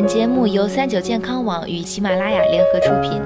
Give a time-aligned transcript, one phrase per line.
[0.00, 3.20] 本节目由三九健康网与喜马拉雅联合出品。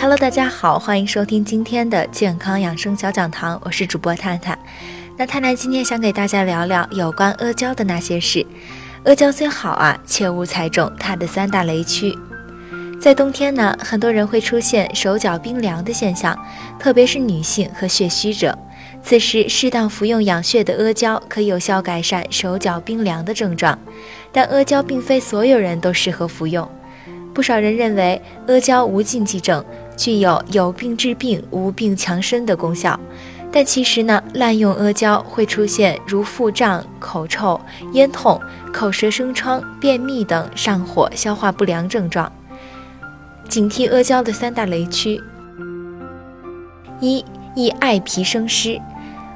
[0.00, 4.58] Hello，大家好，欢迎收听今天的健康养生小讲堂，我是主播探探。
[5.16, 8.44] 那探探今天想给大家聊聊有关阿胶的那些事。
[9.04, 12.16] 阿胶虽好啊，切勿踩中它的三大雷区。
[13.00, 16.38] 在冬天呢，很多人会出现手脚冰凉的现象，
[16.78, 18.56] 特别是女性和血虚者。
[19.02, 23.76] 此时适当服用养血的阿胶，可有效改善手脚冰凉的症状。
[24.30, 26.70] 但阿胶并非所有人都适合服用。
[27.34, 29.64] 不少人认为阿胶无禁忌症。
[29.94, 32.98] 具有有病治病、无病强身的功效，
[33.54, 37.60] 但其实呢，滥用阿胶会出现如腹胀、口臭、
[37.92, 38.40] 咽痛、
[38.72, 42.32] 口舌生疮、便秘等上火、消化不良症状。
[43.48, 45.20] 警惕阿胶的三大雷区：
[46.98, 47.22] 一、
[47.54, 48.80] 易艾脾生湿。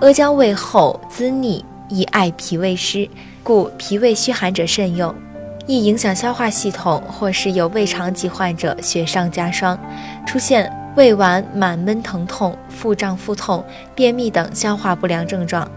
[0.00, 3.06] 阿胶味厚滋腻，易艾脾胃湿，
[3.42, 5.14] 故脾胃虚寒者慎用。
[5.66, 9.78] 易影响消化系统，或是有胃肠疾患者雪上加霜，
[10.26, 15.70] 出现胃脘满闷疼痛、腹胀腹痛、便秘等消化不良症状。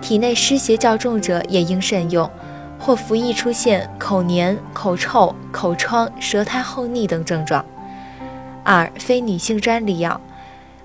[0.00, 2.30] 体内湿邪较重者也应慎用，
[2.78, 7.64] 或服易出现口黏、口臭、口疮、舌苔厚腻等症状。
[8.62, 10.20] 二、非女性专利药，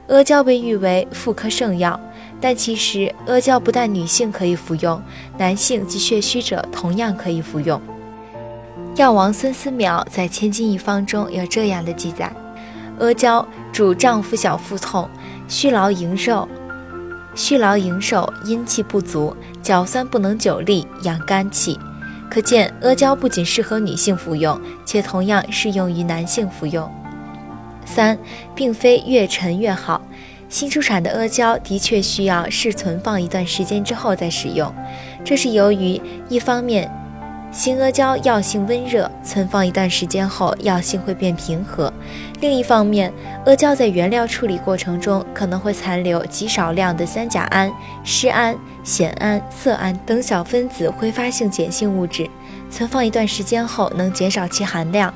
[0.08, 2.00] 阿胶被誉为妇科圣药，
[2.42, 5.00] 但其实阿胶不但女性可以服用，
[5.38, 7.80] 男性及血虚者同样可以服用。
[8.96, 12.34] 药王孙思邈在《千金一方》中有这样的记载：
[13.00, 15.10] 阿胶主丈夫小腹痛、
[15.48, 16.48] 虚劳营瘦、
[17.34, 21.80] 虚劳营瘦、阴气不足、脚酸不能久立、养肝气。
[22.30, 26.88] 可见阿胶不仅适合女性服用，且同样适用于男性服用。
[27.86, 28.18] 三，
[28.54, 30.02] 并非越陈越好。
[30.48, 34.72] 新出产的阿胶的确需要试存放一段时间之后再使用，
[35.24, 36.92] 这是由于一方面。
[37.52, 41.92] 新阿胶药性温热，存放一段时间后，药性会变平和。
[42.40, 43.12] 另一方面，
[43.46, 47.72] 阿胶在原料处理过程中可能会残留极少量的三甲胺、
[48.04, 48.56] 施胺、
[48.86, 52.30] 酰胺、色胺等小分子挥发性碱性物质，
[52.70, 55.12] 存放一段时间后能减少其含量。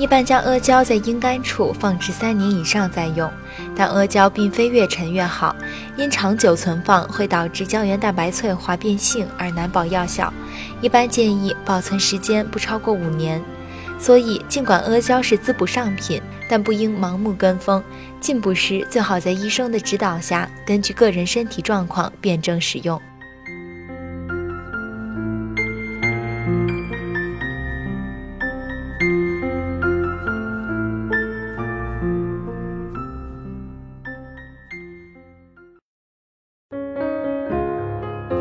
[0.00, 3.30] 一般将阿胶在阴干处放置三年以上再用，
[3.76, 5.54] 但阿胶并非越陈越好，
[5.94, 10.32] 因长久存放会导致胶原蛋白脆化变性而难保药效。
[10.80, 13.42] 一般建议保存时间不超过五年。
[13.98, 17.84] 所以，尽管阿胶是滋补上品，但不应盲目跟风，
[18.22, 22.98] 进补时最好在医生的指导下，根据个人身体状况辩证使用。